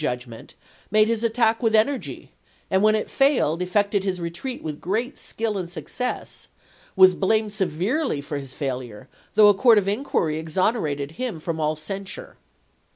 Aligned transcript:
v. 0.01 0.07
judgment, 0.07 0.55
made 0.89 1.07
his 1.07 1.23
attack 1.23 1.61
with 1.61 1.75
energy, 1.75 2.31
and 2.71 2.81
when 2.81 2.95
it 2.95 3.07
failed 3.07 3.61
effected 3.61 4.03
his 4.03 4.19
retreat 4.19 4.63
with 4.63 4.81
great 4.81 5.15
skill 5.15 5.59
and 5.59 5.69
success, 5.69 6.47
was 6.95 7.13
blamed 7.13 7.53
severely 7.53 8.19
for 8.19 8.39
his 8.39 8.55
failure, 8.55 9.07
though 9.35 9.47
a 9.49 9.53
court 9.53 9.77
of 9.77 9.87
inquiry 9.87 10.39
exonerated 10.39 11.11
him 11.21 11.39
from 11.39 11.59
all 11.59 11.75
censure. 11.75 12.35